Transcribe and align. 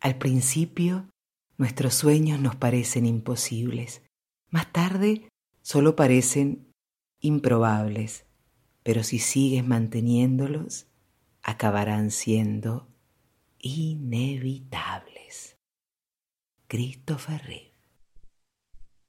Al 0.00 0.16
principio, 0.16 1.08
nuestros 1.56 1.94
sueños 1.94 2.38
nos 2.40 2.54
parecen 2.56 3.04
imposibles. 3.04 4.02
Más 4.50 4.72
tarde, 4.72 5.28
solo 5.62 5.96
parecen 5.96 6.72
improbables. 7.20 8.24
Pero 8.84 9.02
si 9.02 9.18
sigues 9.18 9.66
manteniéndolos, 9.66 10.86
acabarán 11.42 12.10
siendo 12.10 12.86
inevitables. 13.58 15.56
Christopher 16.68 17.42
Reeve. 17.44 17.74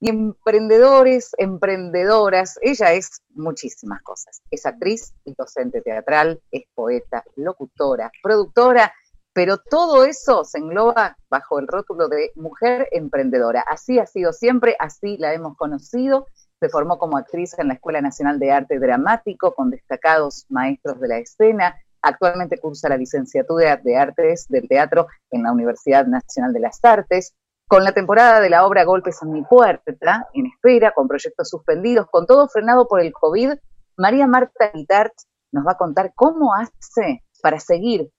Y 0.02 0.08
emprendedores, 0.08 1.32
emprendedoras, 1.36 2.58
ella 2.62 2.94
es 2.94 3.22
muchísimas 3.34 4.02
cosas. 4.02 4.40
Es 4.50 4.64
actriz 4.64 5.12
y 5.24 5.34
docente 5.34 5.82
teatral, 5.82 6.42
es 6.50 6.64
poeta, 6.74 7.22
locutora, 7.36 8.10
productora, 8.22 8.94
pero 9.32 9.58
todo 9.58 10.04
eso 10.04 10.44
se 10.44 10.58
engloba 10.58 11.16
bajo 11.28 11.58
el 11.58 11.68
rótulo 11.68 12.08
de 12.08 12.32
mujer 12.34 12.88
emprendedora. 12.92 13.64
Así 13.66 13.98
ha 13.98 14.06
sido 14.06 14.32
siempre, 14.32 14.76
así 14.78 15.16
la 15.18 15.32
hemos 15.34 15.56
conocido. 15.56 16.26
Se 16.58 16.68
formó 16.68 16.98
como 16.98 17.16
actriz 17.16 17.58
en 17.58 17.68
la 17.68 17.74
Escuela 17.74 18.00
Nacional 18.00 18.38
de 18.38 18.52
Arte 18.52 18.78
Dramático 18.78 19.54
con 19.54 19.70
destacados 19.70 20.46
maestros 20.48 21.00
de 21.00 21.08
la 21.08 21.18
escena. 21.18 21.76
Actualmente 22.02 22.58
cursa 22.58 22.88
la 22.88 22.96
licenciatura 22.96 23.76
de 23.76 23.96
Artes 23.96 24.46
del 24.48 24.68
Teatro 24.68 25.06
en 25.30 25.42
la 25.42 25.52
Universidad 25.52 26.06
Nacional 26.06 26.52
de 26.52 26.60
las 26.60 26.84
Artes 26.84 27.34
con 27.70 27.84
la 27.84 27.92
temporada 27.92 28.40
de 28.40 28.50
la 28.50 28.66
obra 28.66 28.82
Golpes 28.84 29.22
en 29.22 29.32
mi 29.32 29.42
puerta, 29.42 30.26
en 30.34 30.46
espera, 30.46 30.90
con 30.90 31.06
proyectos 31.06 31.48
suspendidos, 31.48 32.08
con 32.10 32.26
todo 32.26 32.48
frenado 32.48 32.88
por 32.88 33.00
el 33.00 33.12
COVID, 33.12 33.52
María 33.96 34.26
Marta 34.26 34.72
Guitart 34.74 35.12
nos 35.52 35.64
va 35.64 35.72
a 35.72 35.76
contar 35.76 36.12
cómo 36.16 36.52
hace 36.54 37.22
para 37.42 37.60
seguir 37.60 38.10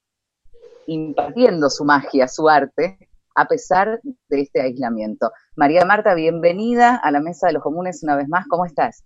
impartiendo 0.91 1.69
su 1.69 1.85
magia, 1.85 2.27
su 2.27 2.49
arte, 2.49 2.97
a 3.35 3.45
pesar 3.45 4.01
de 4.03 4.41
este 4.41 4.61
aislamiento. 4.61 5.31
María 5.55 5.85
Marta, 5.85 6.13
bienvenida 6.13 6.95
a 6.95 7.11
la 7.11 7.21
Mesa 7.21 7.47
de 7.47 7.53
los 7.53 7.63
Comunes 7.63 8.03
una 8.03 8.15
vez 8.15 8.27
más. 8.27 8.45
¿Cómo 8.49 8.65
estás? 8.65 9.03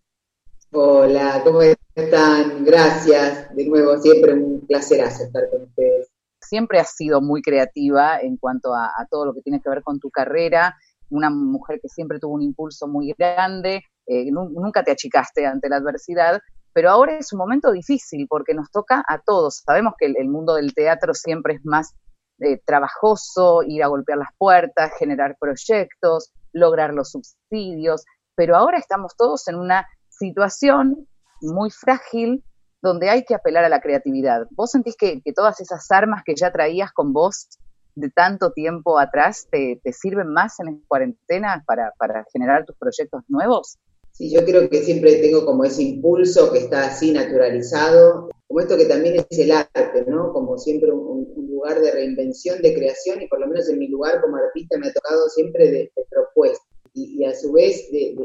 Hola, 0.71 1.41
¿cómo 1.43 1.61
están? 1.61 2.65
Gracias. 2.65 3.55
De 3.55 3.67
nuevo, 3.67 3.97
siempre 3.97 4.33
un 4.33 4.65
placer 4.67 5.01
estar 5.01 5.49
con 5.51 5.63
ustedes 5.63 6.09
siempre 6.45 6.79
has 6.79 6.95
sido 6.95 7.21
muy 7.21 7.41
creativa 7.41 8.19
en 8.19 8.37
cuanto 8.37 8.73
a, 8.73 8.91
todo 9.09 9.25
lo 9.25 9.33
que 9.33 9.41
tiene 9.41 9.61
que 9.61 9.69
ver 9.69 9.81
con 9.81 9.99
tu 9.99 10.09
carrera, 10.09 10.75
una 11.09 11.29
mujer 11.29 11.79
que 11.81 11.89
siempre 11.89 12.19
tuvo 12.19 12.33
un 12.33 12.41
impulso 12.41 12.87
muy 12.87 13.13
grande, 13.17 13.83
eh, 14.05 14.31
nunca 14.31 14.83
te 14.83 14.91
achicaste 14.91 15.45
ante 15.45 15.69
la 15.69 15.77
adversidad, 15.77 16.39
pero 16.75 16.89
ahora 16.89 17.17
es 17.17 17.31
un 17.31 17.39
momento 17.39 17.71
difícil 17.71 18.27
porque 18.29 18.53
nos 18.53 18.69
toca 18.69 19.01
a 19.07 19.19
todos. 19.19 19.63
Sabemos 19.65 19.93
que 19.97 20.07
el, 20.07 20.27
mundo 20.27 20.55
del 20.55 20.73
teatro 20.73 21.13
siempre 21.13 21.53
es 21.53 21.65
más 21.65 21.95
eh, 22.41 22.59
trabajoso, 22.65 23.63
ir 23.63 23.81
a 23.81 23.87
golpear 23.87 24.17
las 24.17 24.27
puertas, 24.37 24.91
generar 24.99 25.37
proyectos, 25.39 26.33
lograr 26.51 26.93
los 26.93 27.11
subsidios, 27.11 28.03
pero 28.35 28.57
ahora 28.57 28.77
estamos 28.77 29.15
todos 29.15 29.47
en 29.47 29.55
una 29.55 29.87
situación 30.09 31.07
muy 31.39 31.71
frágil 31.71 32.43
donde 32.81 33.09
hay 33.09 33.23
que 33.23 33.35
apelar 33.35 33.63
a 33.63 33.69
la 33.69 33.79
creatividad. 33.79 34.45
¿Vos 34.51 34.71
sentís 34.71 34.97
que, 34.97 35.21
todas 35.33 35.61
esas 35.61 35.89
armas 35.91 36.23
que 36.25 36.35
ya 36.35 36.51
traías 36.51 36.91
con 36.91 37.13
vos 37.13 37.47
de 37.95 38.09
tanto 38.09 38.51
tiempo 38.51 38.99
atrás 38.99 39.47
te, 39.49 39.79
sirven 39.93 40.27
más 40.33 40.59
en 40.59 40.81
cuarentena 40.89 41.63
para, 41.65 42.25
generar 42.33 42.65
tus 42.65 42.75
proyectos 42.75 43.23
nuevos? 43.29 43.79
Sí, 44.15 44.31
yo 44.31 44.45
creo 44.45 44.69
que 44.69 44.81
siempre 44.81 45.17
tengo 45.17 45.45
como 45.45 45.65
ese 45.65 45.83
impulso 45.83 46.49
que 46.53 46.59
está 46.59 46.87
así 46.87 47.11
naturalizado, 47.11 48.29
como 48.47 48.61
esto 48.61 48.77
que 48.77 48.85
también 48.85 49.15
es 49.29 49.39
el 49.39 49.51
arte, 49.51 50.05
¿no? 50.07 50.31
Como 50.31 50.57
siempre 50.57 50.89
un, 50.89 51.25
lugar 51.49 51.81
de 51.81 51.91
reinvención, 51.91 52.61
de 52.61 52.73
creación, 52.73 53.21
y 53.21 53.27
por 53.27 53.41
lo 53.41 53.47
menos 53.47 53.67
en 53.67 53.77
mi 53.77 53.89
lugar 53.89 54.21
como 54.21 54.37
artista 54.37 54.77
me 54.77 54.87
ha 54.87 54.93
tocado 54.93 55.27
siempre 55.29 55.69
de, 55.69 55.91
propuesta. 56.09 56.63
Y, 56.93 57.25
a 57.25 57.33
su 57.33 57.51
vez 57.51 57.91
de, 57.91 58.15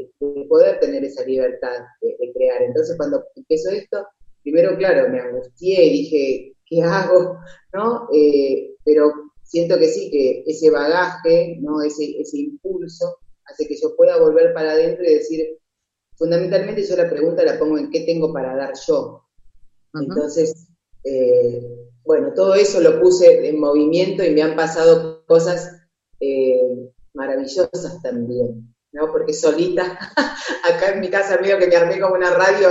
poder 0.47 0.79
tener 0.79 1.03
esa 1.03 1.25
libertad 1.25 1.79
de, 2.01 2.31
crear. 2.33 2.61
Entonces 2.61 2.95
cuando 2.95 3.25
empezó 3.35 3.71
esto, 3.71 4.05
primero, 4.43 4.77
claro, 4.77 5.09
me 5.09 5.19
angustié 5.19 5.83
y 5.83 5.89
dije, 5.91 6.53
¿qué 6.67 6.83
hago? 6.83 7.37
¿No? 7.73 8.07
Eh, 8.13 8.75
pero 8.85 9.11
siento 9.43 9.77
que 9.77 9.87
sí, 9.87 10.09
que 10.09 10.43
ese 10.47 10.69
bagaje, 10.69 11.57
¿no? 11.59 11.81
Ese 11.81 12.15
impulso 12.31 13.17
hace 13.43 13.67
que 13.67 13.75
yo 13.75 13.93
pueda 13.97 14.17
volver 14.17 14.53
para 14.53 14.71
adentro 14.71 15.03
y 15.03 15.15
decir, 15.15 15.57
fundamentalmente 16.15 16.83
yo 16.83 16.95
la 16.95 17.09
pregunta 17.09 17.43
la 17.43 17.59
pongo 17.59 17.77
en 17.77 17.89
qué 17.89 18.01
tengo 18.01 18.33
para 18.33 18.55
dar 18.55 18.73
yo. 18.87 19.27
Entonces, 19.93 20.67
eh, 21.03 21.89
bueno, 22.03 22.33
todo 22.35 22.55
eso 22.55 22.79
lo 22.79 22.99
puse 23.01 23.49
en 23.49 23.59
movimiento 23.59 24.23
y 24.23 24.31
me 24.31 24.41
han 24.41 24.55
pasado 24.55 25.25
cosas 25.25 25.81
eh, 26.19 26.91
maravillosas 27.13 28.01
también, 28.01 28.73
¿no? 28.91 29.11
Porque 29.11 29.33
solita, 29.33 29.97
acá 30.63 30.93
en 30.93 31.01
mi 31.01 31.09
casa, 31.09 31.39
mío 31.39 31.57
que 31.57 31.67
me 31.67 31.75
armé 31.75 31.99
como 31.99 32.15
una 32.15 32.31
radio 32.31 32.69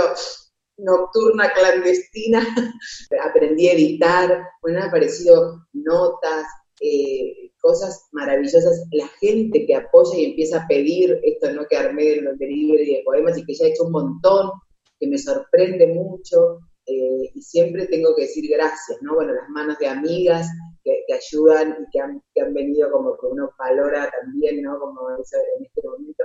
nocturna 0.77 1.51
clandestina, 1.53 2.45
aprendí 3.23 3.67
a 3.67 3.73
editar, 3.73 4.43
bueno, 4.61 4.79
han 4.79 4.87
aparecido 4.87 5.67
notas, 5.73 6.45
eh, 6.81 7.50
cosas 7.61 8.07
maravillosas, 8.11 8.85
la 8.91 9.07
gente 9.19 9.65
que 9.65 9.75
apoya 9.75 10.17
y 10.17 10.25
empieza 10.25 10.63
a 10.63 10.67
pedir 10.67 11.19
esto, 11.23 11.51
¿no? 11.53 11.65
Que 11.67 11.77
armé 11.77 12.17
los 12.17 12.37
delivery 12.37 12.95
de 12.95 13.03
poemas 13.05 13.37
y 13.37 13.45
que 13.45 13.53
ya 13.53 13.65
he 13.65 13.69
hecho 13.69 13.83
un 13.83 13.91
montón, 13.91 14.51
que 14.99 15.07
me 15.07 15.17
sorprende 15.17 15.87
mucho, 15.87 16.59
eh, 16.85 17.31
y 17.33 17.41
siempre 17.41 17.87
tengo 17.87 18.15
que 18.15 18.23
decir 18.23 18.49
gracias, 18.49 18.97
¿no? 19.01 19.15
Bueno, 19.15 19.33
las 19.33 19.49
manos 19.49 19.77
de 19.79 19.87
amigas 19.87 20.47
que, 20.83 20.91
ayudan 21.13 21.77
y 21.79 21.91
que 21.91 21.99
han, 22.41 22.53
venido 22.53 22.89
como 22.91 23.17
que 23.17 23.27
uno 23.27 23.51
valora 23.57 24.09
también, 24.09 24.61
¿no? 24.61 24.79
Como 24.79 25.11
en 25.11 25.21
este 25.21 25.87
momento. 25.87 26.23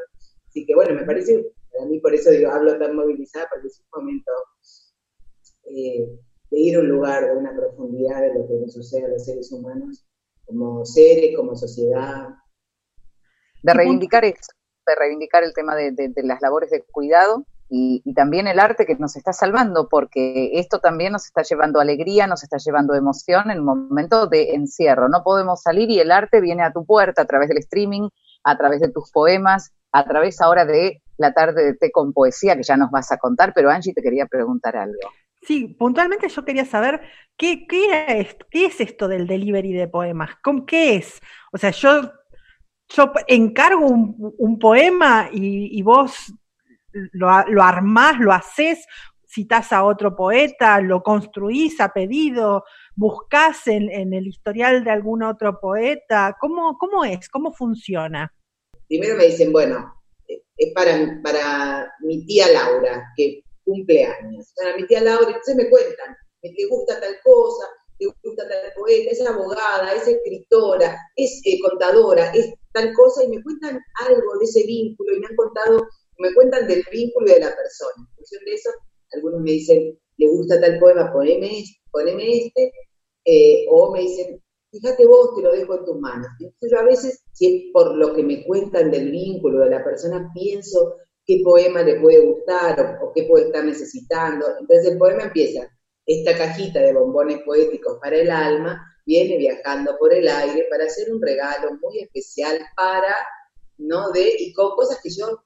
Así 0.49 0.65
que 0.65 0.75
bueno, 0.75 0.95
me 0.95 1.05
parece 1.05 1.53
a 1.83 1.87
mí 1.87 2.01
por 2.01 2.15
eso 2.15 2.31
digo, 2.31 2.51
hablo 2.51 2.79
tan 2.79 2.97
movilizada, 2.97 3.49
porque 3.53 3.69
es 3.69 3.81
un 3.81 4.01
momento 4.01 4.33
eh, 5.65 6.09
de 6.51 6.59
ir 6.59 6.77
a 6.77 6.81
un 6.81 6.89
lugar, 6.89 7.27
de 7.27 7.37
una 7.37 7.55
profundidad 7.55 8.23
de 8.23 8.35
lo 8.35 8.47
que 8.47 8.55
nos 8.55 8.73
sucede 8.73 9.05
a 9.05 9.09
los 9.09 9.25
seres 9.25 9.51
humanos, 9.53 10.07
como 10.47 10.85
seres, 10.85 11.37
como 11.37 11.55
sociedad. 11.57 12.29
De 13.63 13.75
reivindicar 13.75 14.25
eso, 14.25 14.53
de 14.87 14.95
reivindicar 14.95 15.43
el 15.43 15.53
tema 15.53 15.75
de, 15.75 15.93
las 16.23 16.41
labores 16.41 16.71
de 16.71 16.85
cuidado 16.85 17.45
y, 17.69 18.03
también 18.15 18.47
el 18.47 18.61
arte 18.61 18.87
que 18.87 18.95
nos 18.95 19.17
está 19.17 19.33
salvando, 19.33 19.89
porque 19.89 20.53
esto 20.55 20.79
también 20.79 21.13
nos 21.13 21.27
está 21.27 21.43
llevando 21.43 21.81
alegría, 21.81 22.27
nos 22.27 22.45
está 22.45 22.59
llevando 22.59 22.95
emoción 22.95 23.51
en 23.51 23.61
un 23.61 23.65
momento 23.67 24.29
de 24.29 24.55
encierro. 24.55 25.09
No 25.09 25.25
podemos 25.25 25.63
salir 25.63 25.91
y 25.91 25.99
el 25.99 26.13
arte 26.13 26.41
viene 26.41 26.63
a 26.63 26.73
tu 26.73 26.87
puerta 26.87 27.23
a 27.23 27.27
través 27.27 27.49
del 27.49 27.59
streaming, 27.59 28.09
a 28.45 28.57
través 28.57 28.81
de 28.81 28.91
tus 28.91 29.11
poemas, 29.11 29.73
a 29.91 30.05
través 30.05 30.41
ahora 30.41 30.65
de 30.65 31.03
la 31.19 31.33
tarde 31.33 31.65
de 31.65 31.75
té 31.75 31.91
con 31.91 32.13
poesía, 32.13 32.57
que 32.57 32.63
ya 32.63 32.77
nos 32.77 32.91
vas 32.91 33.11
a 33.11 33.19
contar, 33.19 33.53
pero 33.55 33.71
Angie 33.71 33.95
te 33.95 34.03
quería 34.03 34.27
preguntar 34.27 34.77
algo. 34.77 35.11
Sí, 35.47 35.69
puntualmente 35.69 36.29
yo 36.29 36.45
quería 36.45 36.65
saber 36.65 37.01
qué, 37.37 37.69
es, 38.09 38.37
es 38.51 38.81
esto 38.81 39.07
del 39.07 39.29
delivery 39.29 39.73
de 39.75 39.87
poemas, 39.87 40.31
¿qué 40.67 40.97
es? 40.97 41.21
O 41.53 41.59
sea, 41.59 41.71
yo, 41.71 42.11
encargo 43.29 43.87
un, 43.87 44.59
poema 44.59 45.29
y, 45.33 45.81
vos 45.83 46.35
lo, 47.13 47.29
armás, 47.63 48.19
lo 48.19 48.33
haces, 48.33 48.85
citás 49.25 49.73
a 49.73 49.85
otro 49.85 50.17
poeta, 50.17 50.81
lo 50.81 51.05
construís 51.05 51.81
a 51.81 51.93
pedido, 51.93 52.65
buscás 52.97 53.69
en, 53.69 54.15
el 54.15 54.27
historial 54.27 54.83
de 54.83 54.91
algún 54.91 55.23
otro 55.23 55.61
poeta, 55.61 56.37
¿cómo, 56.41 56.77
cómo 56.77 57.05
es? 57.05 57.29
¿Cómo 57.29 57.53
funciona? 57.53 58.35
Primero 58.89 59.15
me 59.17 59.27
dicen, 59.27 59.53
bueno, 59.53 59.95
es 60.27 60.73
para, 60.75 61.21
para 61.23 61.93
mi 62.01 62.27
tía 62.27 62.49
Laura, 62.49 63.13
que 63.17 63.45
cumple 63.67 64.05
años. 64.05 64.47
Para 64.57 64.77
mi 64.77 64.87
tía 64.87 65.03
Laura, 65.03 65.27
entonces 65.27 65.57
me 65.57 65.69
cuentan, 65.69 66.17
le 66.43 66.67
gusta 66.71 66.99
tal 67.01 67.15
cosa, 67.23 67.67
le 67.99 68.07
gusta 68.23 68.49
tal 68.49 68.73
poeta, 68.75 69.11
es 69.11 69.27
abogada, 69.27 69.93
es 69.93 70.07
escritora, 70.07 70.97
es 71.17 71.43
eh, 71.45 71.59
contadora, 71.61 72.33
es 72.33 72.55
tal 72.73 72.93
cosa, 72.95 73.25
y 73.25 73.29
me 73.29 73.43
cuentan 73.43 73.79
algo 74.07 74.39
de 74.39 74.45
ese 74.45 74.65
vínculo, 74.65 75.15
y 75.15 75.21
me 75.21 75.27
han 75.27 75.37
contado, 75.37 75.89
me 76.19 76.33
cuentan 76.35 76.67
del 76.67 76.85
vínculo 76.91 77.27
de 77.27 77.41
la 77.41 77.55
persona. 77.55 77.95
En 77.99 78.15
función 78.17 78.45
de 78.45 78.53
eso, 78.55 78.71
algunos 79.13 79.41
me 79.41 79.51
dicen, 79.53 79.99
le 80.19 80.29
gusta 80.29 80.61
tal 80.61 80.79
poema, 80.79 81.13
poneme, 81.13 81.65
poneme 81.91 82.39
este, 82.39 82.73
eh, 83.25 83.67
o 83.71 83.93
me 83.93 84.01
dicen, 84.01 84.43
fíjate 84.71 85.07
vos, 85.07 85.35
te 85.35 85.43
lo 85.43 85.53
dejo 85.53 85.79
en 85.79 85.85
tus 85.85 85.99
manos. 85.99 86.29
Entonces 86.39 86.71
yo 86.71 86.79
a 86.79 86.85
veces, 86.85 87.23
si 87.33 87.47
es 87.47 87.73
por 87.73 87.97
lo 87.97 88.15
que 88.15 88.23
me 88.23 88.45
cuentan 88.45 88.91
del 88.91 89.11
vínculo 89.11 89.65
de 89.65 89.71
la 89.71 89.85
persona, 89.85 90.31
pienso 90.35 90.97
qué 91.27 91.41
poema 91.45 91.83
le 91.83 92.01
puede 92.01 92.21
gustar 92.21 93.01
o, 93.03 93.13
qué 93.13 93.25
puede 93.25 93.47
estar 93.47 93.65
necesitando. 93.65 94.47
Entonces 94.61 94.93
el 94.93 94.99
poema 94.99 95.25
empieza, 95.25 95.69
esta 96.07 96.37
cajita 96.37 96.81
de 96.81 96.93
bombones 96.93 97.41
poéticos 97.43 97.99
para 98.01 98.17
el 98.17 98.31
alma 98.31 98.81
viene 99.05 99.37
viajando 99.39 99.97
por 99.99 100.13
el 100.13 100.29
aire 100.29 100.67
para 100.71 100.85
hacer 100.85 101.13
un 101.13 101.21
regalo 101.21 101.77
muy 101.83 102.01
especial 102.01 102.59
para, 102.77 103.15
¿no? 103.79 104.11
De, 104.13 104.33
y 104.39 104.53
con 104.53 104.77
cosas 104.77 105.01
que 105.03 105.11
yo, 105.11 105.43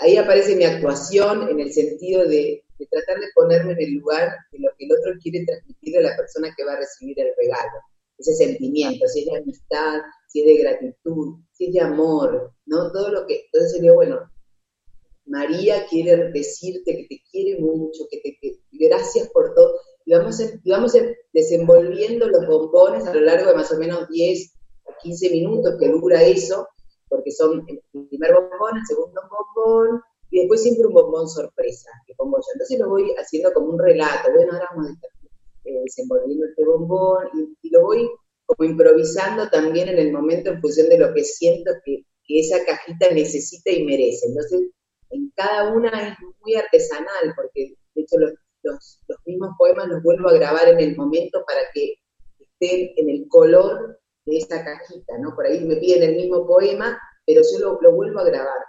ahí 0.00 0.16
aparece 0.16 0.56
mi 0.56 0.64
actuación 0.64 1.48
en 1.48 1.60
el 1.60 1.72
sentido 1.72 2.22
de, 2.22 2.62
de 2.78 2.86
tratar 2.90 3.20
de 3.20 3.28
ponerme 3.34 3.72
en 3.72 3.82
el 3.82 3.94
lugar 3.94 4.34
de 4.52 4.58
lo 4.58 4.68
que 4.78 4.84
el 4.84 4.92
otro 4.92 5.12
quiere 5.22 5.44
transmitir 5.44 5.98
a 5.98 6.02
la 6.02 6.16
persona 6.16 6.52
que 6.56 6.64
va 6.64 6.74
a 6.74 6.80
recibir 6.80 7.18
el 7.18 7.32
regalo 7.36 7.78
ese 8.22 8.34
sentimiento, 8.34 9.06
si 9.08 9.20
es 9.20 9.26
de 9.26 9.36
amistad, 9.38 10.00
si 10.28 10.40
es 10.40 10.46
de 10.46 10.56
gratitud, 10.62 11.40
si 11.52 11.66
es 11.66 11.74
de 11.74 11.80
amor, 11.80 12.52
¿no? 12.66 12.92
Todo 12.92 13.10
lo 13.10 13.26
que, 13.26 13.44
entonces 13.46 13.72
sería, 13.72 13.92
bueno, 13.92 14.20
María 15.26 15.86
quiere 15.88 16.30
decirte 16.30 16.96
que 16.96 17.06
te 17.08 17.22
quiere 17.30 17.60
mucho, 17.60 18.06
que 18.10 18.20
te 18.20 18.58
gracias 18.72 19.28
por 19.28 19.54
todo. 19.54 19.74
Y 20.04 20.12
vamos, 20.12 20.40
y 20.40 20.70
vamos 20.70 20.92
desenvolviendo 21.32 22.28
los 22.28 22.46
bombones 22.46 23.06
a 23.06 23.14
lo 23.14 23.20
largo 23.20 23.50
de 23.50 23.56
más 23.56 23.72
o 23.72 23.78
menos 23.78 24.08
10 24.08 24.52
a 24.88 24.98
15 25.00 25.30
minutos 25.30 25.76
que 25.78 25.88
dura 25.88 26.22
eso, 26.22 26.66
porque 27.08 27.30
son 27.30 27.64
el 27.68 28.06
primer 28.08 28.34
bombón, 28.34 28.78
el 28.78 28.86
segundo 28.86 29.20
bombón, 29.30 30.02
y 30.30 30.40
después 30.40 30.62
siempre 30.62 30.86
un 30.86 30.94
bombón 30.94 31.28
sorpresa 31.28 31.90
que 32.06 32.14
pongo 32.14 32.38
yo. 32.38 32.46
Entonces 32.54 32.78
lo 32.78 32.88
voy 32.88 33.14
haciendo 33.16 33.52
como 33.52 33.68
un 33.68 33.78
relato. 33.78 34.32
Bueno, 34.34 34.52
ahora 34.52 34.66
vamos 34.74 34.90
a 34.90 34.92
eh, 35.64 35.80
desenvolviendo 35.84 36.46
este 36.46 36.64
bombón 36.64 37.28
y, 37.62 37.70
lo 37.70 37.82
voy 37.82 38.08
como 38.46 38.68
improvisando 38.68 39.48
también 39.48 39.88
en 39.88 39.98
el 39.98 40.12
momento 40.12 40.50
en 40.50 40.60
función 40.60 40.88
de 40.88 40.98
lo 40.98 41.14
que 41.14 41.22
siento 41.22 41.70
que, 41.84 42.04
esa 42.34 42.64
cajita 42.64 43.12
necesita 43.12 43.70
y 43.70 43.84
merece. 43.84 44.26
Entonces, 44.26 44.70
en 45.12 45.30
cada 45.36 45.72
una 45.72 45.90
es 45.90 46.16
muy 46.40 46.56
artesanal, 46.56 47.34
porque 47.36 47.74
de 47.94 48.02
hecho 48.02 48.18
los, 48.18 48.32
los, 48.62 49.18
mismos 49.26 49.50
poemas 49.58 49.88
los 49.88 50.02
vuelvo 50.02 50.28
a 50.28 50.34
grabar 50.34 50.68
en 50.68 50.80
el 50.80 50.96
momento 50.96 51.44
para 51.46 51.60
que 51.72 51.94
estén 52.38 52.92
en 52.96 53.08
el 53.08 53.28
color 53.28 54.00
de 54.24 54.36
esa 54.38 54.64
cajita, 54.64 55.18
¿no? 55.18 55.34
Por 55.34 55.46
ahí 55.46 55.64
me 55.64 55.76
piden 55.76 56.02
el 56.02 56.16
mismo 56.16 56.46
poema, 56.46 56.98
pero 57.26 57.42
yo 57.42 57.78
lo, 57.80 57.92
vuelvo 57.92 58.20
a 58.20 58.24
grabar. 58.24 58.64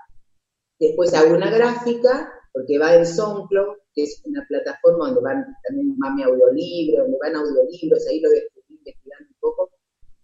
Después 0.80 1.14
hago 1.14 1.36
una 1.36 1.50
gráfica, 1.50 2.32
porque 2.52 2.78
va 2.78 2.96
en 2.96 3.06
SoundCloud, 3.06 3.78
que 3.94 4.04
es 4.04 4.22
una 4.26 4.46
plataforma 4.48 5.08
donde 5.08 5.22
van 5.22 5.46
también 5.64 5.96
va 6.04 6.14
mi 6.14 6.24
audiolibro, 6.24 7.04
donde 7.04 7.18
van 7.22 7.36
audiolibros, 7.36 8.08
ahí 8.08 8.20
lo 8.20 8.30
descubrí 8.30 8.76
investigando 8.78 9.30
un 9.30 9.40
poco. 9.40 9.70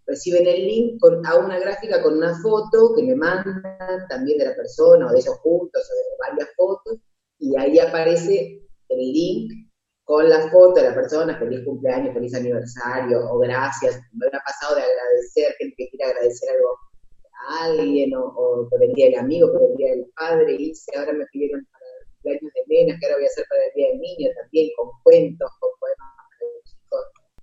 Reciben 0.10 0.48
el 0.48 0.66
link 0.66 1.00
con, 1.00 1.24
a 1.24 1.36
una 1.38 1.60
gráfica 1.60 2.02
con 2.02 2.18
una 2.18 2.34
foto 2.42 2.96
que 2.96 3.04
me 3.04 3.16
mandan 3.16 3.62
también 4.10 4.40
de 4.40 4.46
la 4.46 4.56
persona 4.56 5.06
o 5.06 5.12
de 5.12 5.20
ellos 5.20 5.38
juntos 5.44 5.88
o 5.88 5.96
de 5.96 6.32
varias 6.32 6.50
fotos, 6.56 6.98
y 7.38 7.56
ahí 7.56 7.78
aparece 7.78 8.60
el 8.90 9.00
link 9.00 9.70
con 10.04 10.28
la 10.28 10.50
foto 10.50 10.82
de 10.82 10.90
la 10.90 10.96
persona, 10.96 11.38
feliz 11.38 11.64
cumpleaños, 11.64 12.16
feliz 12.16 12.34
aniversario, 12.34 13.20
o 13.30 13.38
gracias, 13.38 14.02
me 14.14 14.26
hubiera 14.26 14.44
pasado 14.44 14.76
de 14.76 14.82
agradecer, 14.82 15.56
gente 15.60 15.76
que 15.78 15.90
quiere 15.90 16.12
agradecer 16.12 16.50
algo 16.50 16.70
a 17.46 17.66
alguien, 17.66 18.16
o, 18.16 18.68
por 18.68 18.84
el 18.84 18.92
día 18.94 19.12
del 19.12 19.20
amigo, 19.20 19.52
por 19.54 19.62
el 19.62 19.76
día 19.78 19.92
del 19.92 20.06
padre, 20.16 20.56
hice, 20.58 20.98
ahora 20.98 21.14
me 21.14 21.28
pidieron 21.28 21.64
para 21.72 21.86
el 21.86 22.40
cumpleaños 22.40 22.54
de 22.56 22.62
nena, 22.68 22.98
que 23.00 23.06
ahora 23.06 23.18
voy 23.18 23.26
a 23.26 23.28
hacer 23.28 23.46
para 23.48 23.62
el 23.64 23.74
día 23.76 23.88
del 23.90 24.00
niño 24.00 24.30
también, 24.42 24.70
con 24.76 24.90
cuentos, 25.04 25.52
con 25.60 25.70
poemas. 25.80 26.10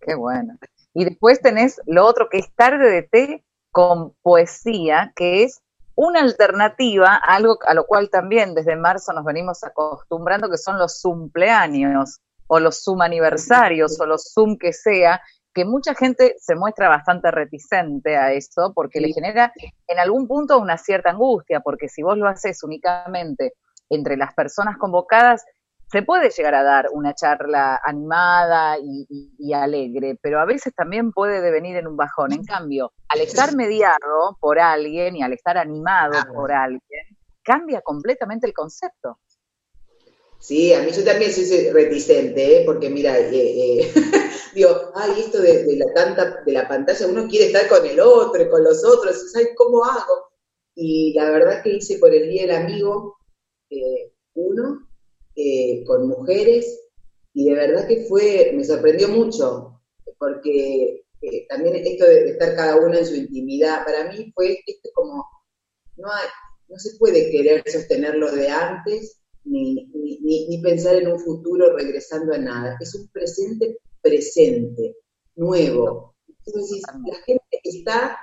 Qué 0.00 0.14
bueno. 0.16 0.58
Y 0.98 1.04
después 1.04 1.43
tenés 1.43 1.78
lo 1.84 2.06
otro 2.06 2.31
que 2.31 2.38
es 2.38 2.50
tarde 2.54 2.90
de 2.90 3.02
té 3.02 3.44
con 3.70 4.14
poesía, 4.22 5.12
que 5.14 5.43
es 5.43 5.60
una 5.94 6.20
alternativa, 6.20 7.16
algo 7.16 7.58
a 7.66 7.75
lo 7.75 7.84
cual 7.84 8.08
también 8.08 8.54
desde 8.54 8.76
marzo 8.76 9.12
nos 9.12 9.26
venimos 9.26 9.62
acostumbrando, 9.62 10.48
que 10.48 10.56
son 10.56 10.78
los 10.78 11.02
cumpleaños 11.02 12.20
o 12.46 12.60
los 12.60 12.82
Zoom 12.82 13.02
aniversarios 13.02 14.00
o 14.00 14.06
los 14.06 14.32
Zoom 14.32 14.56
que 14.56 14.72
sea, 14.72 15.20
que 15.52 15.66
mucha 15.66 15.94
gente 15.94 16.34
se 16.38 16.54
muestra 16.54 16.88
bastante 16.88 17.31
reticente 17.31 18.16
a 18.16 18.32
eso 18.32 18.72
porque 18.75 19.02
le 19.02 19.12
genera 19.12 19.52
en 19.88 19.99
algún 19.99 20.26
punto 20.26 20.58
una 20.58 20.78
cierta 20.78 21.10
angustia, 21.10 21.60
porque 21.60 21.90
si 21.90 22.02
vos 22.02 22.16
lo 22.16 22.26
haces 22.26 22.62
únicamente 22.62 23.52
entre 23.90 24.16
las 24.16 24.32
personas 24.32 24.78
convocadas, 24.78 25.44
se 25.90 26.02
puede 26.02 26.30
llegar 26.30 26.54
a 26.54 26.64
dar 26.64 26.88
una 26.92 27.14
charla 27.14 27.80
animada 27.84 28.76
y, 28.78 29.52
alegre, 29.52 30.18
pero 30.20 30.40
a 30.40 30.44
veces 30.44 30.74
también 30.74 31.12
puede 31.12 31.40
devenir 31.40 31.76
en 31.76 31.86
un 31.86 31.96
bajón. 31.96 32.32
En 32.32 32.44
cambio, 32.44 32.92
al 33.08 33.20
estar 33.20 33.54
mediado 33.54 34.36
por 34.40 34.58
alguien 34.58 35.16
y 35.16 35.22
al 35.22 35.32
estar 35.32 35.56
animado 35.56 36.14
por 36.34 36.52
alguien, 36.52 37.16
cambia 37.42 37.80
completamente 37.82 38.46
el 38.46 38.52
concepto. 38.52 39.20
Sí, 40.38 40.74
a 40.74 40.82
mí 40.82 40.90
yo 40.90 41.04
también 41.04 41.32
soy 41.32 41.70
reticente, 41.70 42.58
¿eh? 42.58 42.62
porque 42.66 42.90
mira, 42.90 43.18
eh, 43.18 43.30
eh 43.32 43.92
digo, 44.54 44.92
ay, 44.94 45.12
esto 45.18 45.40
de, 45.40 45.76
la 45.76 45.94
tanta, 45.94 46.42
de 46.44 46.52
la 46.52 46.68
pantalla, 46.68 47.06
uno 47.06 47.26
quiere 47.28 47.46
estar 47.46 47.68
con 47.68 47.86
el 47.86 47.98
otro, 48.00 48.50
con 48.50 48.62
los 48.62 48.84
otros, 48.84 49.32
¿sabes 49.32 49.50
cómo 49.56 49.84
hago? 49.84 50.30
Y 50.74 51.14
la 51.14 51.30
verdad 51.30 51.62
que 51.62 51.76
hice 51.76 51.98
por 51.98 52.12
el 52.12 52.28
Día 52.28 52.42
del 52.42 52.56
Amigo 52.56 53.16
eh, 55.36 55.84
con 55.84 56.08
mujeres, 56.08 56.80
y 57.32 57.44
de 57.50 57.54
verdad 57.54 57.86
que 57.86 58.06
fue, 58.08 58.52
me 58.54 58.64
sorprendió 58.64 59.08
mucho, 59.08 59.80
porque 60.18 61.04
también 61.48 61.76
esto 61.76 62.06
de, 62.06 62.30
estar 62.30 62.56
cada 62.56 62.76
uno 62.76 62.96
en 62.96 63.06
su 63.06 63.14
intimidad, 63.14 63.84
para 63.84 64.10
mí 64.10 64.32
fue 64.34 64.58
esto 64.66 64.88
como, 64.94 65.24
no, 65.96 66.10
hay, 66.10 66.28
no 66.68 66.78
se 66.78 66.96
puede 66.98 67.30
querer 67.30 67.62
sostenerlo 67.66 68.30
de 68.32 68.48
antes, 68.48 69.20
ni, 69.44 69.86
ni, 70.22 70.60
pensar 70.62 70.96
en 70.96 71.08
un 71.08 71.20
futuro 71.20 71.76
regresando 71.76 72.34
a 72.34 72.38
nada. 72.38 72.76
Es 72.80 72.94
un 72.94 73.08
presente 73.08 73.78
presente, 74.02 74.96
nuevo. 75.36 76.14
Entonces, 76.44 76.82
la 77.06 77.16
gente 77.24 77.60
está 77.62 78.18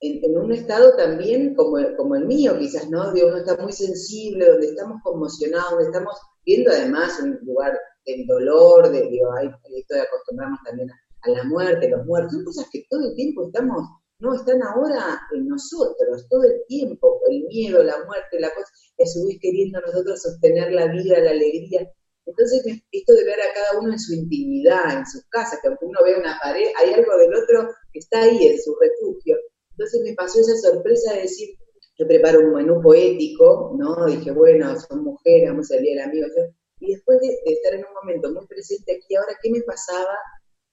en, 0.00 0.36
un 0.36 0.52
estado 0.52 0.96
también 0.96 1.54
como, 1.54 1.78
como 1.96 2.16
el 2.16 2.26
mío, 2.26 2.58
quizás, 2.58 2.88
¿no? 2.90 3.12
De 3.12 3.24
uno 3.24 3.38
está 3.38 3.56
muy 3.56 3.72
sensible, 3.72 4.46
donde 4.46 4.68
estamos 4.68 5.00
conmocionados, 5.02 5.70
donde 5.70 5.86
estamos 5.86 6.18
viendo 6.48 6.70
además 6.70 7.20
un 7.22 7.38
lugar 7.42 7.78
del 8.06 8.26
dolor, 8.26 8.90
de, 8.90 9.02
digo, 9.02 9.30
hay, 9.36 9.48
esto 9.76 9.94
de 9.94 10.00
acostumbrarnos 10.00 10.58
también 10.64 10.90
a, 10.90 11.30
la 11.30 11.44
muerte, 11.44 11.90
los 11.90 12.06
muertos, 12.06 12.32
son 12.32 12.44
cosas 12.44 12.66
que 12.72 12.84
todo 12.88 13.10
el 13.10 13.14
tiempo 13.14 13.46
estamos 13.46 13.86
no, 14.20 14.34
están 14.34 14.60
ahora 14.62 15.20
en 15.32 15.46
nosotros, 15.46 16.26
todo 16.28 16.42
el 16.42 16.64
tiempo, 16.66 17.20
el 17.30 17.44
miedo, 17.44 17.84
la 17.84 18.04
muerte, 18.04 18.40
la 18.40 18.52
cosa, 18.52 18.66
y 18.96 19.04
a 19.04 19.38
queriendo 19.40 19.80
nosotros 19.80 20.20
sostener 20.20 20.72
la 20.72 20.90
vida, 20.90 21.20
la 21.20 21.30
alegría. 21.30 21.88
Entonces, 22.26 22.82
esto 22.90 23.12
de 23.12 23.24
ver 23.24 23.40
a 23.40 23.52
cada 23.54 23.78
uno 23.78 23.92
en 23.92 23.98
su 24.00 24.14
intimidad, 24.14 24.98
en 24.98 25.06
sus 25.06 25.24
casas, 25.28 25.60
que 25.62 25.68
aunque 25.68 25.84
uno 25.84 26.00
vea 26.02 26.18
una 26.18 26.36
pared, 26.42 26.66
hay 26.78 26.94
algo 26.94 27.16
del 27.16 27.32
otro 27.32 27.68
que 27.92 28.00
está 28.00 28.22
ahí, 28.22 28.44
en 28.44 28.60
su 28.60 28.74
refugio. 28.80 29.36
Entonces 29.70 30.00
me 30.02 30.14
pasó 30.14 30.40
esa 30.40 30.56
sorpresa 30.68 31.14
de 31.14 31.22
decir, 31.22 31.50
yo 31.98 32.06
preparo 32.06 32.40
un 32.40 32.54
menú 32.54 32.80
poético, 32.80 33.74
¿no? 33.76 34.06
Dije, 34.06 34.30
bueno, 34.30 34.78
son 34.80 35.04
mujeres, 35.04 35.50
vamos 35.50 35.70
a 35.70 35.76
salir 35.76 36.00
al 36.00 36.08
amigo. 36.08 36.26
y 36.80 36.92
después 36.92 37.18
de, 37.20 37.38
estar 37.44 37.74
en 37.74 37.84
un 37.84 37.94
momento 37.94 38.32
muy 38.32 38.46
presente 38.46 38.96
aquí, 38.96 39.16
ahora, 39.16 39.36
¿qué 39.42 39.50
me 39.50 39.60
pasaba 39.62 40.16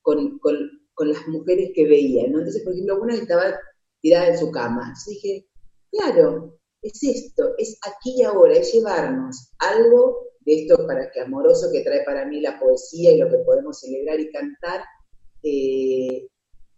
con, 0.01 0.37
con 0.39 0.55
con 0.95 1.11
las 1.11 1.27
mujeres 1.27 1.71
que 1.75 1.85
veía, 1.85 2.27
¿no? 2.27 2.39
Entonces, 2.39 2.63
por 2.63 2.73
ejemplo, 2.73 3.01
una 3.01 3.15
estaba 3.15 3.59
tirada 4.01 4.29
en 4.29 4.37
su 4.37 4.49
cama. 4.49 4.83
Entonces 4.87 5.13
dije, 5.21 5.47
claro, 5.91 6.57
es 6.81 7.03
esto, 7.03 7.53
es 7.57 7.77
aquí 7.85 8.15
y 8.17 8.23
ahora, 8.23 8.55
es 8.55 8.73
llevarnos 8.73 9.51
algo 9.59 10.23
de 10.39 10.61
esto 10.61 10.87
para 10.87 11.11
que 11.11 11.21
amoroso 11.21 11.69
que 11.71 11.81
trae 11.81 12.03
para 12.05 12.25
mí 12.25 12.39
la 12.39 12.59
poesía 12.59 13.11
y 13.11 13.17
lo 13.17 13.29
que 13.29 13.39
podemos 13.39 13.79
celebrar 13.79 14.19
y 14.19 14.31
cantar 14.31 14.83
eh, 15.43 16.27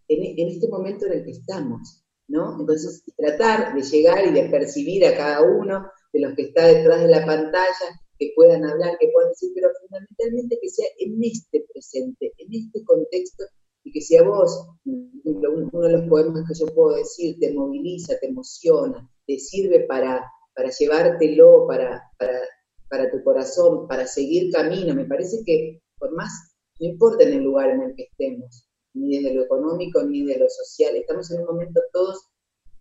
en, 0.07 0.47
este 0.47 0.67
momento 0.67 1.05
en 1.05 1.13
el 1.13 1.25
que 1.25 1.31
estamos, 1.31 2.03
¿no? 2.27 2.59
Entonces, 2.59 3.03
tratar 3.15 3.73
de 3.75 3.81
llegar 3.81 4.25
y 4.27 4.31
de 4.31 4.49
percibir 4.49 5.05
a 5.05 5.15
cada 5.15 5.41
uno 5.41 5.89
de 6.13 6.19
los 6.21 6.35
que 6.35 6.43
está 6.43 6.67
detrás 6.67 7.01
de 7.01 7.07
la 7.07 7.25
pantalla, 7.25 8.01
que 8.19 8.33
puedan 8.35 8.65
hablar, 8.65 8.97
que 8.99 9.09
puedan 9.13 9.29
decir, 9.29 9.51
pero 9.53 9.69
fundamentalmente 9.81 10.57
que 10.61 10.69
sea 10.69 10.87
en 10.99 11.17
este 11.23 11.65
presente, 11.71 12.33
en 12.37 12.47
este 12.53 12.83
contexto 12.83 13.45
y 13.87 13.91
que 13.91 14.01
si 14.01 14.17
a 14.17 14.23
vos, 14.23 14.67
uno 14.85 15.81
de 15.81 15.91
los 15.91 16.09
poemas 16.09 16.43
que 16.47 16.59
yo 16.59 16.65
puedo 16.73 16.97
decir, 16.97 17.37
te 17.39 17.53
moviliza, 17.53 18.19
te 18.19 18.27
emociona, 18.27 19.09
te 19.25 19.39
sirve 19.39 19.81
para, 19.81 20.25
para 20.53 20.69
llevártelo, 20.69 21.65
para, 21.67 22.03
para, 22.89 23.11
tu 23.11 23.23
corazón, 23.23 23.87
para 23.87 24.05
seguir 24.05 24.51
camino, 24.51 24.93
me 24.93 25.05
parece 25.05 25.37
que 25.45 25.81
por 25.97 26.13
más, 26.15 26.29
no 26.81 26.87
importa 26.87 27.23
en 27.23 27.33
el 27.33 27.43
lugar 27.43 27.69
en 27.69 27.81
el 27.81 27.95
que 27.95 28.03
estemos, 28.03 28.66
ni 28.97 29.17
desde 29.17 29.35
lo 29.35 29.43
económico 29.43 30.03
ni 30.03 30.25
de 30.25 30.37
lo 30.39 30.49
social, 30.49 30.95
estamos 30.95 31.29
en 31.31 31.41
un 31.41 31.45
momento 31.45 31.81
todos 31.93 32.27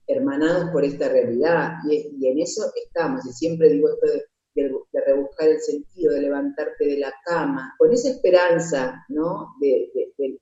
hermanados 0.07 0.71
por 0.71 0.85
esta 0.85 1.09
realidad 1.09 1.73
y, 1.91 2.27
en 2.27 2.41
eso 2.41 2.73
estamos, 2.75 3.27
y 3.27 3.33
siempre 3.33 3.69
digo 3.71 3.89
esto 3.89 4.07
de 4.07 4.25
de, 4.57 5.01
rebuscar 5.07 5.49
el 5.49 5.61
sentido, 5.61 6.15
de 6.15 6.23
levantarte 6.23 6.87
de 6.87 6.99
la 6.99 7.13
cama, 7.25 7.75
con 7.79 7.93
esa 7.93 8.11
esperanza, 8.11 9.05
¿no? 9.09 9.49
De, 9.61 9.91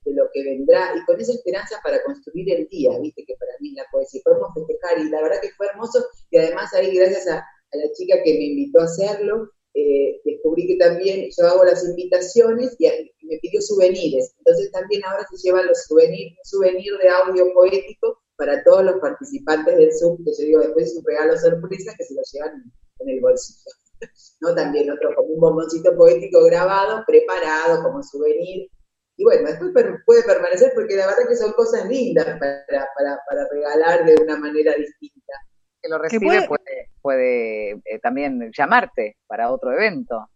lo 0.07 0.31
que 0.33 0.45
vendrá 0.45 0.93
y 0.97 1.04
con 1.04 1.21
esa 1.21 1.33
esperanza 1.33 1.81
para 1.83 2.00
construir 2.04 2.49
el 2.52 2.69
día, 2.69 2.97
viste 3.00 3.25
que 3.26 3.35
para 3.35 3.50
mí 3.59 3.73
la 3.73 3.85
poesía 3.90 4.21
podemos 4.25 4.50
festejar 4.54 4.99
y 4.99 5.11
la 5.11 5.21
verdad 5.21 5.40
que 5.43 5.50
fue 5.57 5.66
hermoso 5.66 6.07
y 6.31 6.38
además 6.38 6.73
ahí 6.73 6.95
gracias 6.95 7.26
a, 7.26 7.45
la 7.73 7.93
chica 7.93 8.23
que 8.23 8.35
me 8.35 8.45
invitó 8.45 8.81
a 8.81 8.85
hacerlo, 8.85 9.50
eh, 9.75 10.21
descubrí 10.25 10.69
que 10.69 10.76
también 10.76 11.28
yo 11.37 11.47
hago 11.49 11.64
las 11.64 11.85
invitaciones 11.85 12.76
y, 12.78 12.87
me 13.25 13.38
pidió 13.38 13.61
souvenirs, 13.61 14.35
entonces 14.38 14.71
también 14.73 15.04
ahora 15.04 15.26
se 15.31 15.37
llevan 15.43 15.66
los 15.66 15.85
souvenirs, 15.85 16.37
un 16.38 16.45
souvenir 16.45 16.93
de 16.99 17.09
audio 17.09 17.52
poético 17.52 18.21
para 18.37 18.62
todos 18.64 18.85
los 18.85 19.00
participantes 19.00 19.76
del 19.76 19.93
Zoom, 19.99 20.25
que 20.25 20.33
yo 20.38 20.45
digo 20.45 20.61
después 20.61 20.90
es 20.90 20.97
un 20.97 21.04
regalo 21.04 21.37
sorpresa 21.37 21.95
que 21.97 22.04
se 22.04 22.14
lo 22.14 22.23
llevan 22.33 22.73
en 23.00 23.09
el 23.09 23.21
bolsillo. 23.21 23.71
¿no? 24.40 24.54
También 24.54 24.90
otro 24.90 25.14
como 25.14 25.28
un 25.28 25.40
bomboncito 25.40 25.97
poético 25.97 26.45
grabado, 26.45 27.04
preparado 27.07 27.83
como 27.83 28.02
souvenir. 28.02 28.69
y 29.16 29.25
bueno, 29.25 29.49
después 29.49 29.87
puede 30.04 30.23
permanecer 30.25 30.73
porque 30.75 30.97
la 30.97 31.07
verdad 31.07 31.28
que 31.28 31.37
son 31.37 31.52
cosas 31.52 31.88
lindas 31.88 32.26
para, 32.38 32.88
para, 32.97 33.21
para 33.28 33.49
regalar 33.50 34.04
de 34.04 34.16
una 34.23 34.37
manera 34.37 34.75
distinta. 34.75 35.33
Que 35.81 35.88
lo 35.88 35.99
recibe 35.99 36.47
puede, 36.49 36.90
puede, 37.00 37.71
eh, 37.85 37.99
también 38.02 38.50
llamarte 38.57 39.16
para 39.26 39.50
otro 39.52 39.73
evento. 39.73 40.28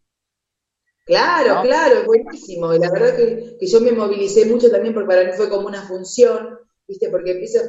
Claro, 1.08 1.62
claro, 1.62 2.04
buenísimo. 2.04 2.74
Y 2.74 2.78
la 2.78 2.90
verdad 2.90 3.16
que, 3.16 3.56
que, 3.58 3.66
yo 3.66 3.80
me 3.80 3.92
movilicé 3.92 4.44
mucho 4.44 4.70
también 4.70 4.92
porque 4.92 5.08
para 5.08 5.24
mí 5.24 5.32
fue 5.34 5.48
como 5.48 5.66
una 5.66 5.82
función, 5.88 6.58
¿viste? 6.86 7.08
Porque 7.08 7.30
empiezo, 7.30 7.60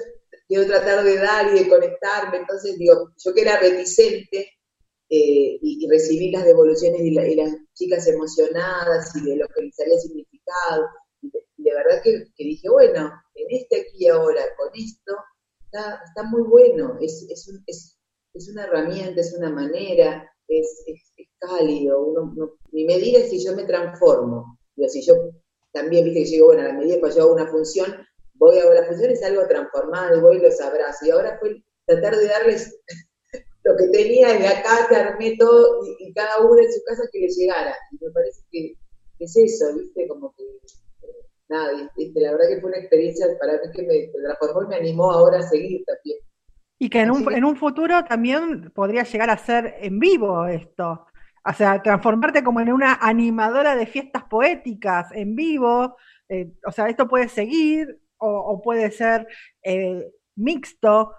quiero 0.46 0.68
tratar 0.68 1.06
de 1.06 1.16
dar 1.18 1.56
y 1.56 1.60
de 1.60 1.70
conectarme, 1.70 2.38
entonces 2.38 2.78
digo, 2.78 3.14
yo 3.24 3.34
que 3.34 3.42
era 3.42 3.60
reticente 3.60 4.60
eh, 5.10 5.58
y, 5.62 5.88
recibí 5.90 6.32
las 6.32 6.44
devoluciones 6.44 7.00
y, 7.02 7.12
las 7.12 7.56
chicas 7.74 8.06
emocionadas 8.08 9.16
y 9.16 9.22
de 9.22 9.38
lo 9.38 9.48
que 9.48 9.62
les 9.62 9.80
había 9.80 9.98
significado, 9.98 10.86
y 11.22 11.32
de, 11.64 11.74
verdad 11.74 12.02
que, 12.04 12.26
dije, 12.38 12.70
bueno, 12.70 13.12
en 13.36 13.48
este 13.52 13.82
aquí 13.82 14.06
y 14.06 14.08
ahora, 14.08 14.42
con 14.58 14.70
esto, 14.76 15.16
está, 15.64 16.02
está 16.06 16.24
muy 16.24 16.42
bueno, 16.42 16.98
es, 17.00 17.26
es, 17.30 17.48
un, 17.48 17.64
es, 17.66 17.98
es, 18.34 18.50
una 18.50 18.66
herramienta, 18.66 19.22
es 19.22 19.34
una 19.34 19.50
manera, 19.50 20.30
es, 20.50 20.84
cálido, 21.40 22.02
uno, 22.02 22.58
mi 22.72 22.84
medida 22.84 23.20
es 23.20 23.30
si 23.30 23.44
yo 23.44 23.56
me 23.56 23.64
transformo, 23.64 24.58
digo, 24.76 24.90
si 24.90 25.02
yo 25.02 25.16
también, 25.72 26.04
viste 26.06 26.20
que 26.20 26.26
yo 26.26 26.32
digo, 26.32 26.46
bueno, 26.48 26.62
a 26.64 26.66
la 26.66 26.74
medida 26.74 27.00
que 27.02 27.16
yo 27.16 27.22
hago 27.22 27.34
una 27.34 27.48
función, 27.48 27.96
voy 28.40 28.58
a 28.58 28.66
la 28.66 28.86
función 28.86 29.12
es 29.12 29.24
algo 29.24 29.48
transformado 29.48 30.18
y 30.18 30.22
voy 30.22 30.38
y 30.38 30.42
los 30.42 30.60
abrazo. 30.62 31.06
Y 31.06 31.12
ahora 31.12 31.38
fue 31.40 31.62
tratar 31.86 32.16
de 32.16 32.28
darles 32.28 32.80
lo 33.64 33.76
que 33.78 33.88
tenía 33.90 34.34
de 34.34 34.48
acá, 34.48 34.88
que 34.90 34.96
armé 34.96 35.36
todo 35.38 35.82
y, 36.00 36.14
cada 36.14 36.40
uno 36.40 36.58
en 36.58 36.74
su 36.74 36.82
casa 36.84 37.04
que 37.12 37.20
le 37.20 37.28
llegara. 37.28 37.76
Y 37.92 38.04
me 38.04 38.12
parece 38.12 38.42
que, 38.52 38.74
es 39.20 39.36
eso, 39.36 39.76
¿viste? 39.76 40.08
Como 40.08 40.34
que, 40.36 40.44
eh, 40.44 41.12
nada, 41.50 41.92
¿viste? 41.96 42.20
la 42.22 42.32
verdad 42.32 42.48
que 42.48 42.62
fue 42.62 42.70
una 42.70 42.80
experiencia 42.80 43.28
para 43.40 43.54
mí 43.54 43.72
que 43.74 43.84
me 43.84 44.08
transformó 44.08 44.64
y 44.64 44.68
me 44.68 44.76
animó 44.78 45.12
ahora 45.12 45.40
a 45.40 45.50
seguir 45.50 45.84
también. 45.86 46.20
Y 46.80 46.90
que 46.90 47.02
en 47.02 47.12
un, 47.12 47.32
en 47.32 47.44
un 47.44 47.58
futuro 47.58 48.04
también 48.06 48.72
podría 48.72 49.04
llegar 49.04 49.30
a 49.30 49.38
ser 49.38 49.76
en 49.82 50.00
vivo 50.00 50.46
esto. 50.46 51.06
O 51.46 51.54
sea, 51.54 51.82
transformarte 51.82 52.44
como 52.44 52.60
en 52.60 52.72
una 52.72 52.94
animadora 53.02 53.76
de 53.76 53.86
fiestas 53.86 54.24
poéticas 54.24 55.12
en 55.12 55.36
vivo. 55.36 55.98
Eh, 56.28 56.52
o 56.66 56.72
sea, 56.72 56.88
esto 56.88 57.08
puede 57.08 57.28
seguir 57.28 58.00
o, 58.18 58.62
puede 58.62 58.92
ser 58.92 59.28
eh, 59.64 60.06
mixto, 60.36 61.14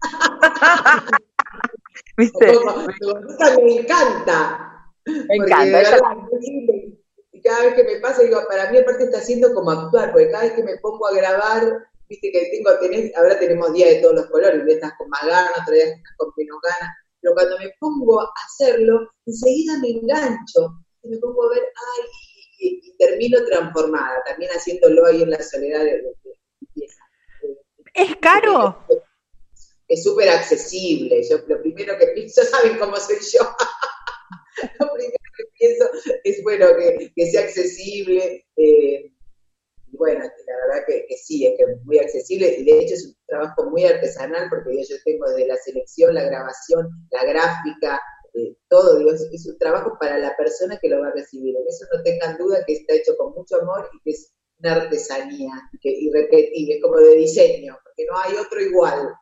¿Viste? 2.16 2.58
Me 3.62 3.80
encanta. 3.80 4.73
Me 5.06 5.36
encanta. 5.36 5.82
y 7.32 7.42
cada 7.42 7.64
vez 7.64 7.74
que 7.74 7.84
me 7.84 8.00
pasa, 8.00 8.22
digo, 8.22 8.40
para 8.48 8.70
mí 8.70 8.78
aparte 8.78 9.04
está 9.04 9.18
haciendo 9.18 9.52
como 9.54 9.70
actuar, 9.70 10.12
porque 10.12 10.30
cada 10.30 10.44
vez 10.44 10.52
que 10.52 10.62
me 10.62 10.78
pongo 10.78 11.06
a 11.06 11.14
grabar, 11.14 11.86
viste 12.08 12.30
que 12.32 12.50
tengo, 12.50 12.78
tenés, 12.80 13.14
ahora 13.16 13.38
tenemos 13.38 13.72
días 13.72 13.90
de 13.90 14.00
todos 14.00 14.14
los 14.14 14.26
colores, 14.26 14.64
de 14.64 14.72
estas 14.72 14.92
con 14.96 15.08
más 15.08 15.26
ganas, 15.26 15.50
otras 15.52 15.72
días 15.72 16.00
con 16.16 16.32
menos 16.36 16.58
ganas, 16.62 16.94
pero 17.20 17.34
cuando 17.34 17.58
me 17.58 17.70
pongo 17.80 18.20
a 18.20 18.30
hacerlo, 18.46 19.10
enseguida 19.26 19.78
me 19.80 19.88
engancho 19.90 20.84
y 21.02 21.08
me 21.08 21.18
pongo 21.18 21.44
a 21.44 21.54
ver, 21.54 21.62
ay, 21.62 22.08
y, 22.58 22.96
termino 22.96 23.44
transformada, 23.44 24.22
también 24.24 24.50
haciéndolo 24.52 25.06
ahí 25.06 25.22
en 25.22 25.30
la 25.30 25.42
soledad 25.42 25.84
de, 25.84 26.02
mi 26.60 26.66
pieza. 26.74 27.02
¿Es 27.92 28.16
caro? 28.16 28.84
Es 29.88 30.02
súper 30.02 30.28
accesible. 30.30 31.22
Yo 31.28 31.38
lo 31.46 31.60
primero 31.60 31.98
que 31.98 32.08
pienso, 32.08 32.42
saben 32.44 32.78
cómo 32.78 32.96
soy 32.96 33.16
yo. 33.32 33.40
lo 34.80 34.92
primero 34.92 35.24
que 35.36 35.44
pienso 35.58 35.84
es 36.24 36.42
bueno 36.42 36.66
que, 37.14 37.26
sea 37.26 37.42
accesible. 37.42 38.44
Eh, 38.56 39.10
y 39.86 39.96
bueno, 39.96 40.20
la 40.20 40.56
verdad 40.66 40.86
que, 40.86 41.06
sí, 41.16 41.46
es 41.46 41.54
que 41.56 41.64
es 41.64 41.84
muy 41.84 41.98
accesible 41.98 42.56
y 42.58 42.64
de 42.64 42.80
hecho 42.80 42.94
es 42.94 43.06
un 43.06 43.16
trabajo 43.26 43.70
muy 43.70 43.84
artesanal 43.84 44.48
porque 44.50 44.82
yo 44.82 44.96
tengo 45.04 45.28
desde 45.30 45.46
la 45.46 45.56
selección, 45.56 46.14
la 46.14 46.24
grabación, 46.24 46.88
la 47.10 47.24
gráfica, 47.24 48.00
eh, 48.34 48.56
todo, 48.68 48.98
digo, 48.98 49.12
es, 49.12 49.46
un 49.46 49.58
trabajo 49.58 49.96
para 50.00 50.18
la 50.18 50.36
persona 50.36 50.78
que 50.80 50.88
lo 50.88 51.00
va 51.00 51.08
a 51.08 51.12
recibir. 51.12 51.56
En 51.56 51.68
eso 51.68 51.86
no 51.92 52.02
tengan 52.02 52.36
duda 52.36 52.64
que 52.66 52.74
está 52.74 52.94
hecho 52.94 53.16
con 53.16 53.32
mucho 53.34 53.60
amor 53.60 53.88
y 53.92 54.02
que 54.02 54.10
es 54.10 54.32
una 54.58 54.74
artesanía 54.74 55.52
que, 55.80 55.90
irrepetible, 55.90 56.74
es 56.74 56.82
como 56.82 56.98
de 56.98 57.16
diseño, 57.16 57.78
porque 57.84 58.04
no 58.10 58.18
hay 58.18 58.34
otro 58.36 58.60
igual. 58.60 59.14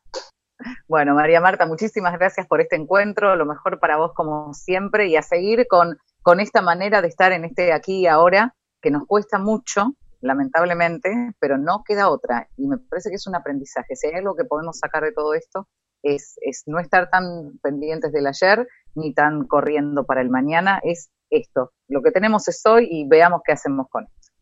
Bueno, 0.88 1.14
María 1.14 1.40
Marta, 1.40 1.66
muchísimas 1.66 2.12
gracias 2.18 2.46
por 2.46 2.60
este 2.60 2.76
encuentro, 2.76 3.34
lo 3.36 3.46
mejor 3.46 3.80
para 3.80 3.96
vos 3.96 4.12
como 4.14 4.52
siempre 4.54 5.08
y 5.08 5.16
a 5.16 5.22
seguir 5.22 5.66
con, 5.68 5.98
con 6.22 6.40
esta 6.40 6.62
manera 6.62 7.02
de 7.02 7.08
estar 7.08 7.32
en 7.32 7.44
este 7.44 7.72
aquí 7.72 8.00
y 8.00 8.06
ahora 8.06 8.54
que 8.80 8.90
nos 8.90 9.06
cuesta 9.06 9.38
mucho, 9.38 9.94
lamentablemente, 10.20 11.34
pero 11.38 11.58
no 11.58 11.82
queda 11.84 12.10
otra. 12.10 12.48
Y 12.56 12.66
me 12.66 12.78
parece 12.78 13.10
que 13.10 13.16
es 13.16 13.26
un 13.26 13.34
aprendizaje. 13.34 13.96
Si 13.96 14.06
hay 14.06 14.14
algo 14.14 14.34
que 14.36 14.44
podemos 14.44 14.78
sacar 14.78 15.02
de 15.02 15.12
todo 15.12 15.34
esto, 15.34 15.68
es, 16.02 16.34
es 16.40 16.64
no 16.66 16.78
estar 16.78 17.10
tan 17.10 17.58
pendientes 17.62 18.12
del 18.12 18.26
ayer 18.26 18.66
ni 18.94 19.14
tan 19.14 19.46
corriendo 19.46 20.04
para 20.04 20.20
el 20.20 20.30
mañana, 20.30 20.80
es 20.82 21.10
esto. 21.30 21.72
Lo 21.88 22.02
que 22.02 22.10
tenemos 22.10 22.46
es 22.48 22.60
hoy 22.66 22.88
y 22.90 23.08
veamos 23.08 23.42
qué 23.44 23.52
hacemos 23.52 23.86
con 23.88 24.04
esto. 24.04 24.32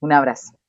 Un 0.00 0.12
abrazo. 0.12 0.59